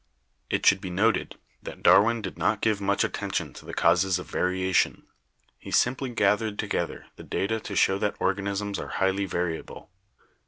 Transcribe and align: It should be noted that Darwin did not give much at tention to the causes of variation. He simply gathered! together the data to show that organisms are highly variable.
It 0.49 0.65
should 0.65 0.81
be 0.81 0.89
noted 0.89 1.35
that 1.61 1.83
Darwin 1.83 2.23
did 2.23 2.35
not 2.35 2.61
give 2.61 2.81
much 2.81 3.05
at 3.05 3.13
tention 3.13 3.53
to 3.53 3.65
the 3.65 3.73
causes 3.75 4.17
of 4.17 4.25
variation. 4.25 5.03
He 5.59 5.69
simply 5.69 6.09
gathered! 6.09 6.57
together 6.57 7.05
the 7.17 7.23
data 7.23 7.59
to 7.59 7.75
show 7.75 7.99
that 7.99 8.15
organisms 8.19 8.79
are 8.79 8.87
highly 8.97 9.25
variable. 9.27 9.91